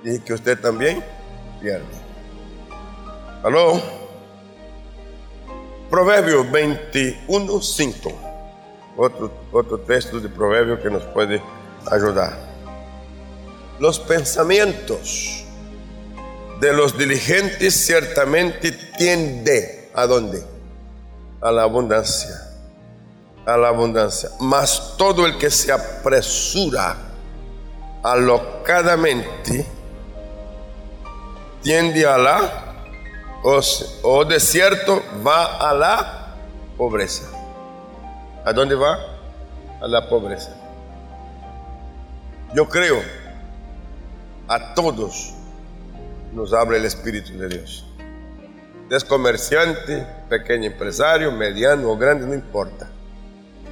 Dije 0.02 0.20
que 0.24 0.32
usted 0.32 0.58
también 0.58 1.04
pierde. 1.60 1.84
¿Aló? 3.42 3.80
Proverbios 5.90 6.50
21, 6.50 7.60
5. 7.60 8.12
otro, 8.96 9.32
otro 9.52 9.78
texto 9.80 10.20
de 10.20 10.28
proverbio 10.28 10.80
que 10.80 10.90
nos 10.90 11.02
puede 11.04 11.42
ayudar. 11.90 12.38
Los 13.78 13.98
pensamientos 13.98 15.44
de 16.60 16.72
los 16.72 16.96
diligentes 16.96 17.74
ciertamente 17.74 18.72
tiende 18.72 19.90
a 19.94 20.06
dónde? 20.06 20.44
A 21.40 21.50
la 21.50 21.62
abundancia. 21.62 22.36
A 23.46 23.56
la 23.56 23.68
abundancia. 23.68 24.30
Mas 24.38 24.94
todo 24.96 25.26
el 25.26 25.38
que 25.38 25.50
se 25.50 25.72
apresura 25.72 26.96
alocadamente 28.02 29.66
tiende 31.62 32.07
a 32.07 32.18
la 32.18 32.70
o, 33.42 33.61
o 34.03 34.25
de 34.25 34.40
cierto 34.40 35.03
va 35.27 35.68
a 35.68 35.75
la 35.75 36.37
pobreza. 36.77 37.31
¿A 38.44 38.53
dónde 38.53 38.75
va? 38.75 38.99
A 39.81 39.88
la 39.88 40.09
pobreza. 40.09 40.55
Yo 42.55 42.68
creo, 42.68 43.01
a 44.49 44.75
todos 44.75 45.35
nos 46.33 46.53
habla 46.53 46.77
el 46.77 46.85
Espíritu 46.85 47.38
de 47.38 47.49
Dios. 47.49 47.87
Es 48.90 49.05
comerciante, 49.05 50.05
pequeño 50.29 50.66
empresario, 50.66 51.31
mediano 51.31 51.90
o 51.90 51.96
grande, 51.96 52.27
no 52.27 52.35
importa. 52.35 52.90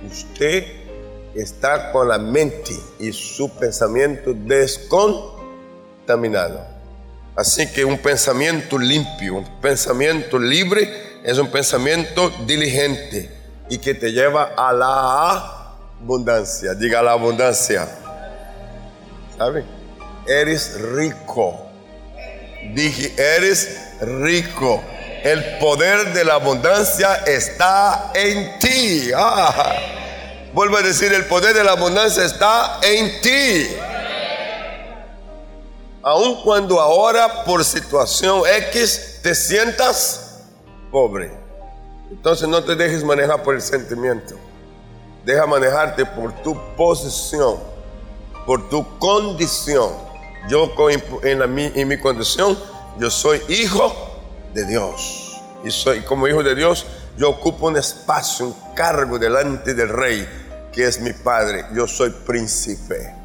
Usted 0.08 0.64
está 1.34 1.90
con 1.90 2.06
la 2.08 2.18
mente 2.18 2.78
y 3.00 3.12
su 3.12 3.50
pensamiento 3.58 4.32
descontaminado. 4.32 6.77
Así 7.38 7.68
que 7.68 7.84
un 7.84 7.98
pensamiento 7.98 8.76
limpio, 8.76 9.36
un 9.36 9.60
pensamiento 9.60 10.40
libre 10.40 11.20
es 11.22 11.38
un 11.38 11.48
pensamiento 11.48 12.30
diligente 12.44 13.30
y 13.70 13.78
que 13.78 13.94
te 13.94 14.10
lleva 14.10 14.54
a 14.56 14.72
la 14.72 15.76
abundancia. 16.02 16.74
Diga 16.74 17.00
la 17.00 17.12
abundancia. 17.12 17.88
¿Sabe? 19.36 19.64
Eres 20.26 20.80
rico. 20.80 21.64
Dije, 22.74 23.14
eres 23.16 23.82
rico. 24.00 24.82
El 25.22 25.58
poder 25.58 26.12
de 26.14 26.24
la 26.24 26.34
abundancia 26.34 27.22
está 27.24 28.10
en 28.16 28.58
ti. 28.58 29.12
Ah. 29.14 29.76
Vuelvo 30.52 30.76
a 30.76 30.82
decir, 30.82 31.12
el 31.12 31.26
poder 31.26 31.54
de 31.54 31.62
la 31.62 31.70
abundancia 31.70 32.24
está 32.24 32.80
en 32.82 33.20
ti. 33.20 33.68
Aun 36.08 36.36
cuando 36.42 36.80
ahora 36.80 37.44
por 37.44 37.62
situación 37.62 38.40
X 38.70 39.20
te 39.22 39.34
sientas 39.34 40.40
pobre. 40.90 41.30
Entonces 42.10 42.48
no 42.48 42.64
te 42.64 42.74
dejes 42.74 43.04
manejar 43.04 43.42
por 43.42 43.54
el 43.54 43.60
sentimiento. 43.60 44.34
Deja 45.26 45.46
manejarte 45.46 46.06
por 46.06 46.32
tu 46.42 46.56
posición, 46.78 47.58
por 48.46 48.70
tu 48.70 48.98
condición. 48.98 49.90
Yo 50.48 50.72
en, 51.24 51.38
la, 51.40 51.44
en 51.44 51.86
mi 51.86 51.98
condición, 51.98 52.58
yo 52.98 53.10
soy 53.10 53.42
hijo 53.46 53.92
de 54.54 54.64
Dios. 54.64 55.42
Y 55.62 55.70
soy 55.70 56.00
como 56.00 56.26
hijo 56.26 56.42
de 56.42 56.54
Dios, 56.54 56.86
yo 57.18 57.28
ocupo 57.28 57.66
un 57.66 57.76
espacio, 57.76 58.46
un 58.46 58.56
cargo 58.74 59.18
delante 59.18 59.74
del 59.74 59.90
rey, 59.90 60.26
que 60.72 60.86
es 60.86 61.02
mi 61.02 61.12
padre. 61.12 61.66
Yo 61.74 61.86
soy 61.86 62.08
príncipe. 62.08 63.17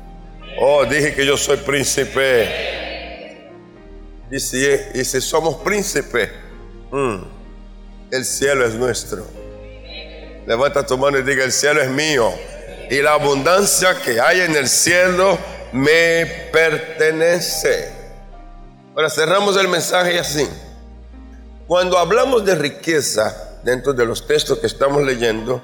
Oh, 0.59 0.85
dije 0.85 1.13
que 1.13 1.25
yo 1.25 1.37
soy 1.37 1.57
príncipe. 1.57 2.73
Y 4.31 4.39
si, 4.39 5.21
somos 5.21 5.57
príncipe, 5.57 6.31
mm, 6.91 7.17
el 8.11 8.25
cielo 8.25 8.65
es 8.65 8.73
nuestro. 8.73 9.25
Levanta 10.47 10.85
tu 10.85 10.97
mano 10.97 11.19
y 11.19 11.23
diga, 11.23 11.43
el 11.43 11.51
cielo 11.51 11.81
es 11.81 11.89
mío. 11.89 12.31
Y 12.89 13.01
la 13.01 13.13
abundancia 13.13 13.95
que 14.01 14.19
hay 14.19 14.41
en 14.41 14.55
el 14.55 14.67
cielo 14.67 15.37
me 15.71 16.49
pertenece. 16.51 17.91
Ahora 18.95 19.09
cerramos 19.09 19.57
el 19.57 19.67
mensaje 19.67 20.19
así. 20.19 20.47
Cuando 21.67 21.97
hablamos 21.97 22.43
de 22.45 22.55
riqueza 22.55 23.59
dentro 23.63 23.93
de 23.93 24.05
los 24.05 24.27
textos 24.27 24.59
que 24.59 24.67
estamos 24.67 25.03
leyendo, 25.03 25.61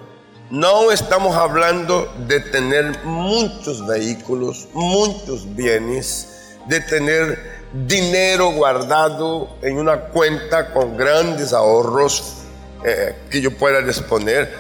no 0.50 0.92
estamos 0.92 1.36
hablando 1.36 2.12
de 2.28 2.40
tener 2.40 3.04
muchos 3.04 3.86
vehículos, 3.86 4.68
muchos 4.74 5.56
bienes, 5.56 6.56
de 6.66 6.80
tener 6.80 7.60
dinero 7.74 8.52
guardado 8.52 9.58
en 9.62 9.78
una 9.78 10.00
cuenta 10.06 10.74
con 10.74 10.98
grandes 10.98 11.54
ahorros 11.54 12.46
eh, 12.84 13.16
que 13.30 13.42
yo 13.42 13.56
pueda 13.56 13.82
disponer. 13.82 14.52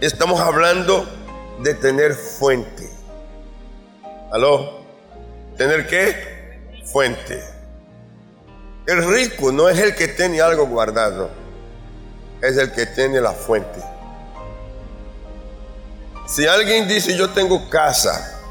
Estamos 0.00 0.40
hablando 0.40 1.06
de 1.62 1.74
tener 1.74 2.14
fuente. 2.14 2.90
¿Aló? 4.32 4.80
¿Tener 5.56 5.86
qué? 5.86 6.82
Fuente. 6.84 7.40
El 8.86 9.06
rico 9.06 9.52
no 9.52 9.68
es 9.68 9.78
el 9.78 9.94
que 9.94 10.08
tiene 10.08 10.40
algo 10.40 10.66
guardado, 10.66 11.30
es 12.40 12.56
el 12.56 12.72
que 12.72 12.86
tiene 12.86 13.20
la 13.20 13.32
fuente. 13.32 13.95
Si 16.26 16.44
alguien 16.44 16.88
dice 16.88 17.16
yo 17.16 17.30
tengo 17.30 17.70
casa 17.70 18.42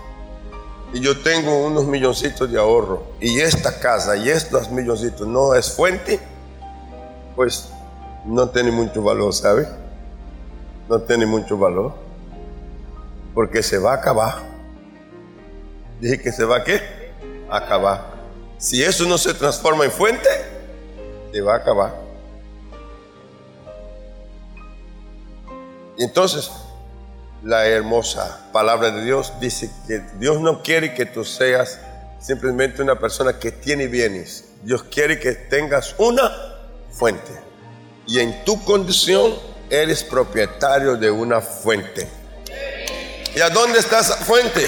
y 0.94 1.02
yo 1.02 1.22
tengo 1.22 1.66
unos 1.66 1.86
milloncitos 1.86 2.50
de 2.50 2.58
ahorro 2.58 3.04
y 3.20 3.42
esta 3.42 3.80
casa 3.80 4.16
y 4.16 4.30
estos 4.30 4.72
milloncitos 4.72 5.28
no 5.28 5.54
es 5.54 5.74
fuente, 5.74 6.22
pues 7.36 7.70
no 8.26 8.50
tiene 8.50 8.72
mucho 8.72 9.02
valor, 9.02 9.34
¿sabe? 9.34 9.68
No 10.88 11.02
tiene 11.02 11.26
mucho 11.26 11.58
valor. 11.58 11.94
Porque 13.34 13.62
se 13.62 13.78
va 13.78 13.92
a 13.92 13.96
acabar. 13.96 14.36
Dije 16.00 16.22
que 16.22 16.32
se 16.32 16.46
va 16.46 16.58
a 16.58 16.64
qué? 16.64 17.12
A 17.50 17.58
acabar. 17.58 18.16
Si 18.58 18.82
eso 18.82 19.06
no 19.06 19.18
se 19.18 19.34
transforma 19.34 19.84
en 19.84 19.92
fuente, 19.92 20.30
se 21.34 21.42
va 21.42 21.56
a 21.56 21.58
acabar. 21.58 21.94
Y 25.98 26.04
entonces, 26.04 26.50
la 27.44 27.68
hermosa 27.68 28.50
palabra 28.52 28.92
de 28.92 29.04
Dios 29.04 29.34
dice 29.40 29.70
que 29.88 30.00
Dios 30.18 30.40
no 30.40 30.64
quiere 30.64 30.94
que 30.94 31.06
tú 31.06 31.24
seas 31.24 31.80
simplemente 32.20 32.82
una 32.82 32.98
persona 32.98 33.40
que 33.40 33.52
tiene 33.52 33.88
bienes. 33.88 34.46
Dios 34.64 34.84
quiere 34.84 35.20
que 35.20 35.34
tengas 35.34 35.96
una 35.98 36.32
fuente 36.92 37.32
y 38.08 38.20
en 38.20 38.44
tu 38.46 38.64
condición 38.64 39.34
eres 39.70 40.04
propietario 40.04 40.96
de 40.96 41.10
una 41.12 41.42
fuente. 41.42 42.08
¿Y 43.36 43.42
a 43.42 43.50
dónde 43.50 43.80
está 43.80 44.00
esa 44.00 44.16
fuente? 44.18 44.66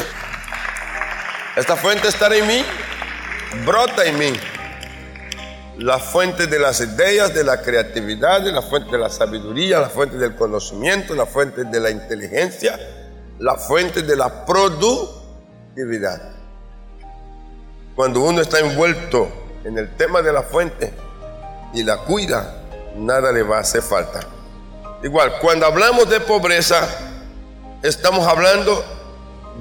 Esta 1.55 1.75
fuente 1.75 2.07
está 2.07 2.35
en 2.35 2.47
mí, 2.47 2.65
brota 3.65 4.05
en 4.05 4.17
mí. 4.17 4.33
La 5.77 5.99
fuente 5.99 6.47
de 6.47 6.57
las 6.57 6.81
ideas, 6.81 7.35
de 7.35 7.43
la 7.43 7.61
creatividad, 7.61 8.41
la 8.45 8.63
fuente 8.63 8.91
de 8.91 8.97
la 8.97 9.09
sabiduría, 9.09 9.79
la 9.79 9.89
fuente 9.89 10.17
del 10.17 10.35
conocimiento, 10.35 11.13
la 11.13 11.27
fuente 11.27 11.65
de 11.65 11.79
la 11.79 11.91
inteligencia, 11.91 12.79
la 13.37 13.55
fuente 13.57 14.01
de 14.01 14.15
la 14.15 14.43
productividad. 14.43 16.31
Cuando 17.95 18.21
uno 18.21 18.41
está 18.41 18.59
envuelto 18.59 19.27
en 19.63 19.77
el 19.77 19.95
tema 19.97 20.23
de 20.23 20.33
la 20.33 20.41
fuente 20.41 20.91
y 21.75 21.83
la 21.83 21.97
cuida, 21.97 22.63
nada 22.95 23.31
le 23.31 23.43
va 23.43 23.57
a 23.57 23.61
hacer 23.61 23.83
falta. 23.83 24.21
Igual, 25.03 25.33
cuando 25.39 25.67
hablamos 25.67 26.09
de 26.09 26.19
pobreza, 26.21 26.87
estamos 27.83 28.25
hablando 28.25 28.83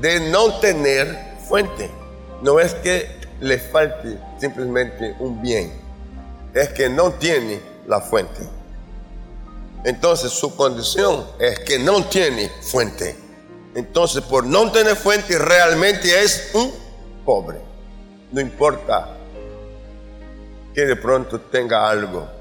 de 0.00 0.20
no 0.30 0.60
tener 0.60 1.36
fuente. 1.46 1.90
No 2.40 2.58
es 2.58 2.72
que 2.74 3.14
le 3.40 3.58
falte 3.58 4.18
simplemente 4.40 5.14
un 5.18 5.42
bien, 5.42 5.85
es 6.56 6.70
que 6.70 6.88
no 6.88 7.12
tiene 7.12 7.60
la 7.86 8.00
fuente. 8.00 8.40
Entonces 9.84 10.32
su 10.32 10.56
condición 10.56 11.24
es 11.38 11.60
que 11.60 11.78
no 11.78 12.04
tiene 12.06 12.50
fuente. 12.62 13.16
Entonces 13.74 14.22
por 14.22 14.44
no 14.44 14.72
tener 14.72 14.96
fuente 14.96 15.38
realmente 15.38 16.22
es 16.22 16.50
un 16.54 16.72
pobre. 17.24 17.58
No 18.32 18.40
importa 18.40 19.16
que 20.74 20.84
de 20.86 20.96
pronto 20.96 21.40
tenga 21.40 21.88
algo 21.88 22.36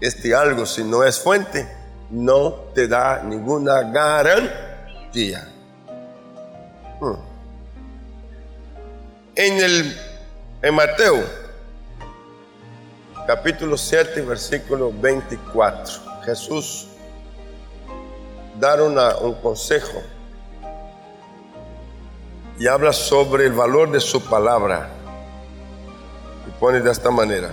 este 0.00 0.34
algo, 0.34 0.64
si 0.64 0.82
no 0.82 1.04
es 1.04 1.20
fuente, 1.20 1.68
no 2.10 2.52
te 2.74 2.88
da 2.88 3.22
ninguna 3.22 3.82
garantía. 3.82 5.46
Hmm. 7.00 7.14
En, 9.34 9.62
el, 9.62 10.00
en 10.62 10.74
Mateo, 10.74 11.22
capítulo 13.26 13.76
7, 13.76 14.22
versículo 14.22 14.92
24, 14.92 16.22
Jesús 16.24 16.88
da 18.58 18.82
un 19.20 19.34
consejo 19.34 20.02
y 22.58 22.66
habla 22.66 22.92
sobre 22.92 23.46
el 23.46 23.52
valor 23.52 23.90
de 23.90 24.00
su 24.00 24.22
palabra. 24.22 24.90
Y 26.46 26.50
pone 26.60 26.80
de 26.80 26.90
esta 26.90 27.10
manera 27.10 27.50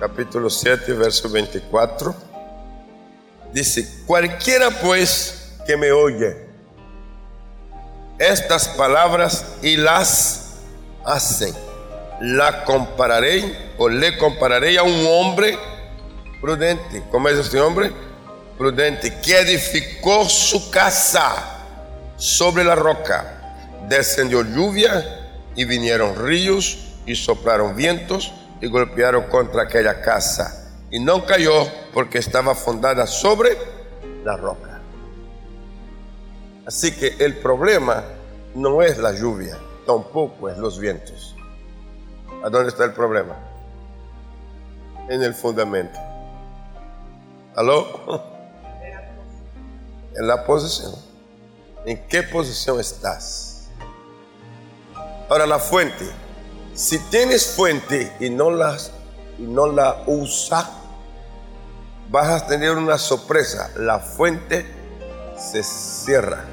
capítulo 0.00 0.48
7, 0.48 0.94
verso 0.94 1.28
24, 1.28 2.14
dice, 3.52 3.86
cualquiera 4.06 4.70
pues 4.80 5.58
que 5.66 5.76
me 5.76 5.92
oye 5.92 6.48
estas 8.18 8.68
palabras 8.68 9.56
y 9.62 9.76
las 9.76 10.54
hacen. 11.04 11.69
La 12.20 12.64
compararé 12.64 13.72
o 13.78 13.88
le 13.88 14.18
compararé 14.18 14.78
a 14.78 14.82
un 14.82 15.06
hombre 15.06 15.58
prudente. 16.40 17.02
¿Cómo 17.10 17.28
es 17.28 17.38
este 17.38 17.60
hombre? 17.60 17.90
Prudente, 18.58 19.20
que 19.20 19.38
edificó 19.38 20.28
su 20.28 20.70
casa 20.70 21.64
sobre 22.16 22.62
la 22.62 22.74
roca. 22.74 23.54
Descendió 23.88 24.42
lluvia 24.42 25.30
y 25.56 25.64
vinieron 25.64 26.14
ríos 26.26 26.78
y 27.06 27.14
soplaron 27.14 27.74
vientos 27.74 28.32
y 28.60 28.66
golpearon 28.66 29.24
contra 29.24 29.62
aquella 29.62 30.02
casa. 30.02 30.74
Y 30.90 31.00
no 31.00 31.24
cayó 31.24 31.66
porque 31.94 32.18
estaba 32.18 32.54
fundada 32.54 33.06
sobre 33.06 33.56
la 34.24 34.36
roca. 34.36 34.80
Así 36.66 36.92
que 36.92 37.16
el 37.18 37.36
problema 37.36 38.04
no 38.54 38.82
es 38.82 38.98
la 38.98 39.12
lluvia, 39.12 39.56
tampoco 39.86 40.50
es 40.50 40.58
los 40.58 40.78
vientos. 40.78 41.34
¿A 42.42 42.48
dónde 42.48 42.70
está 42.70 42.84
el 42.84 42.92
problema? 42.92 43.36
En 45.08 45.22
el 45.22 45.34
fundamento. 45.34 45.98
¿Aló? 47.56 48.24
En 50.12 50.26
la 50.26 50.44
posición. 50.44 50.92
¿En 51.86 52.08
qué 52.08 52.24
posición 52.24 52.80
estás? 52.80 53.68
Ahora 55.28 55.46
la 55.46 55.60
fuente. 55.60 56.04
Si 56.74 56.98
tienes 56.98 57.46
fuente 57.54 58.12
y 58.18 58.28
no, 58.28 58.50
las, 58.50 58.90
y 59.38 59.42
no 59.42 59.68
la 59.68 60.02
usas, 60.06 60.66
vas 62.10 62.42
a 62.42 62.46
tener 62.48 62.76
una 62.76 62.98
sorpresa. 62.98 63.70
La 63.76 64.00
fuente 64.00 64.66
se 65.38 65.62
cierra. 65.62 66.44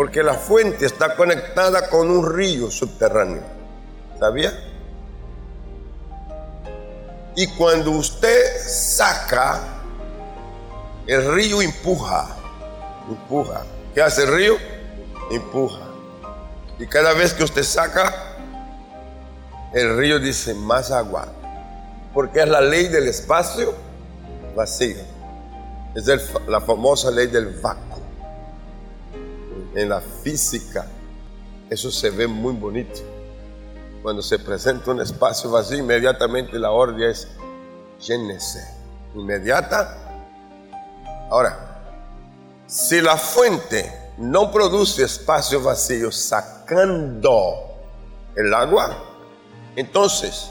Porque 0.00 0.22
la 0.22 0.32
fuente 0.32 0.86
está 0.86 1.14
conectada 1.14 1.90
con 1.90 2.10
un 2.10 2.34
río 2.34 2.70
subterráneo. 2.70 3.42
¿Sabía? 4.18 4.50
Y 7.36 7.46
cuando 7.48 7.90
usted 7.90 8.66
saca, 8.66 9.60
el 11.06 11.34
río 11.34 11.60
empuja. 11.60 12.34
Empuja. 13.10 13.60
¿Qué 13.94 14.00
hace 14.00 14.22
el 14.22 14.34
río? 14.34 14.56
Empuja. 15.30 15.82
Y 16.78 16.86
cada 16.86 17.12
vez 17.12 17.34
que 17.34 17.44
usted 17.44 17.62
saca, 17.62 18.38
el 19.74 19.98
río 19.98 20.18
dice 20.18 20.54
más 20.54 20.92
agua. 20.92 21.28
Porque 22.14 22.40
es 22.40 22.48
la 22.48 22.62
ley 22.62 22.88
del 22.88 23.06
espacio 23.06 23.74
vacío. 24.56 24.96
Es 25.94 26.06
la 26.48 26.62
famosa 26.62 27.10
ley 27.10 27.26
del 27.26 27.48
vacuo. 27.60 28.09
En 29.74 29.88
la 29.88 30.00
física, 30.00 30.86
eso 31.68 31.90
se 31.90 32.10
ve 32.10 32.26
muy 32.26 32.54
bonito. 32.54 33.00
Cuando 34.02 34.22
se 34.22 34.38
presenta 34.38 34.90
un 34.90 35.00
espacio 35.00 35.50
vacío, 35.50 35.78
inmediatamente 35.78 36.58
la 36.58 36.70
orden 36.70 37.10
es 37.10 37.28
llénese. 38.00 38.66
Inmediata. 39.14 39.96
Ahora, 41.30 41.82
si 42.66 43.00
la 43.00 43.16
fuente 43.16 44.12
no 44.18 44.50
produce 44.50 45.04
espacio 45.04 45.62
vacío 45.62 46.10
sacando 46.10 47.54
el 48.36 48.52
agua, 48.54 48.96
entonces 49.76 50.50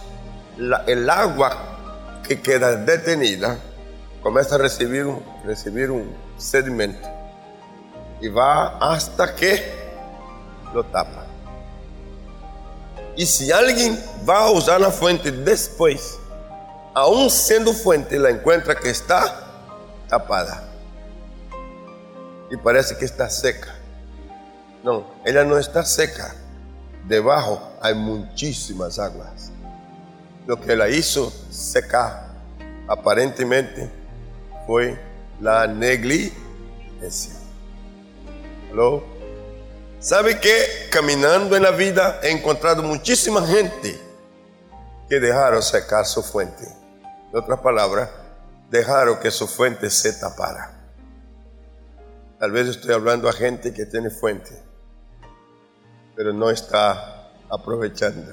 el 0.88 1.10
agua 1.10 2.22
que 2.28 2.42
queda 2.42 2.76
detenida 2.76 3.58
comienza 4.22 4.56
a 4.56 4.58
recibir 4.58 5.06
un, 5.06 5.24
recibir 5.46 5.92
un 5.92 6.14
sedimento 6.38 7.08
y 8.22 8.28
va 8.28 8.78
hasta 8.80 9.36
que 9.36 9.74
lo 10.74 10.84
tapa. 10.86 11.26
Y 13.16 13.26
si 13.26 13.52
alguien 13.52 14.02
va 14.28 14.46
a 14.46 14.52
usar 14.52 14.80
la 14.80 14.92
fuente 14.92 15.32
después, 15.32 16.18
aún 16.94 17.30
siendo 17.30 17.74
fuente, 17.74 18.18
la 18.18 18.30
encuentra 18.30 18.76
que 18.76 18.90
está 18.90 19.48
tapada. 20.08 20.64
Y 22.50 22.58
parece 22.58 22.98
que 22.98 23.06
está 23.06 23.30
seca. 23.30 23.76
No, 24.84 25.06
ella 25.26 25.44
no 25.44 25.58
está 25.58 25.84
seca. 25.84 26.34
Debajo 27.08 27.62
hay 27.82 27.94
muchísimas 27.94 29.00
aguas. 29.00 29.52
Lo 30.48 30.60
que 30.60 30.76
la 30.76 30.90
hizo 30.90 31.32
secar 31.52 32.30
aparentemente 32.88 33.90
fue 34.66 35.00
la 35.40 35.68
negligencia. 35.68 37.39
¿Aló? 38.72 39.04
¿Sabe 40.00 40.40
que 40.40 40.90
caminando 40.92 41.56
en 41.56 41.64
la 41.64 41.72
vida 41.72 42.20
he 42.24 42.30
encontrado 42.30 42.84
muchísima 42.84 43.46
gente 43.46 44.00
que 45.10 45.20
dejaron 45.20 45.62
secar 45.62 46.06
su 46.06 46.24
fuente? 46.24 46.64
En 47.32 47.38
otras 47.38 47.60
palabras, 47.60 48.10
dejaron 48.70 49.20
que 49.20 49.32
su 49.32 49.48
fuente 49.48 49.90
se 49.90 50.14
tapara. 50.14 50.72
Tal 52.40 52.52
vez 52.52 52.68
estoy 52.68 52.94
hablando 52.94 53.28
a 53.28 53.34
gente 53.34 53.74
que 53.74 53.86
tiene 53.86 54.10
fuente, 54.10 54.52
pero 56.16 56.32
no 56.32 56.50
está 56.50 57.30
aprovechando. 57.50 58.32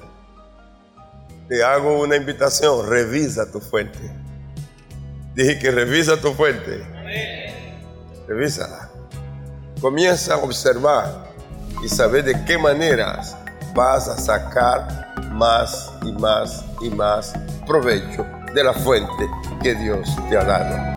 Te 1.49 1.63
hago 1.63 1.99
una 1.99 2.15
invitación, 2.15 2.87
revisa 2.89 3.51
tu 3.51 3.59
fuente. 3.59 3.99
Dije 5.33 5.59
que 5.59 5.71
revisa 5.71 6.19
tu 6.19 6.33
fuente. 6.33 6.85
Revísala. 8.27 8.86
Comienza 9.81 10.33
a 10.33 10.37
observar 10.37 11.27
y 11.83 11.87
saber 11.87 12.23
de 12.23 12.45
qué 12.45 12.57
maneras 12.57 13.37
vas 13.75 14.07
a 14.07 14.17
sacar 14.17 15.13
más 15.33 15.91
y 16.03 16.11
más 16.13 16.65
y 16.81 16.89
más 16.89 17.33
provecho 17.67 18.25
de 18.55 18.63
la 18.63 18.73
fuente 18.73 19.29
que 19.61 19.75
Dios 19.75 20.09
te 20.29 20.37
ha 20.37 20.43
dado. 20.43 20.96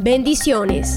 Bendiciones. 0.00 0.96